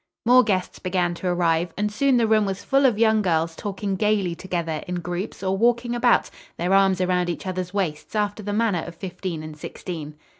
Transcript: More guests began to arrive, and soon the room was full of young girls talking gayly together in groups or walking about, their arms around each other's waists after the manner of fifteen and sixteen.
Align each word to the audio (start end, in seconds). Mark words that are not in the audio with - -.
More 0.25 0.41
guests 0.41 0.79
began 0.79 1.13
to 1.13 1.27
arrive, 1.27 1.73
and 1.77 1.91
soon 1.91 2.17
the 2.17 2.25
room 2.25 2.43
was 2.43 2.63
full 2.63 2.87
of 2.87 2.97
young 2.97 3.21
girls 3.21 3.55
talking 3.55 3.95
gayly 3.95 4.33
together 4.33 4.81
in 4.87 4.95
groups 4.95 5.43
or 5.43 5.55
walking 5.55 5.93
about, 5.93 6.31
their 6.57 6.73
arms 6.73 7.01
around 7.01 7.29
each 7.29 7.45
other's 7.45 7.71
waists 7.71 8.15
after 8.15 8.41
the 8.41 8.51
manner 8.51 8.81
of 8.87 8.95
fifteen 8.95 9.43
and 9.43 9.55
sixteen. 9.55 10.15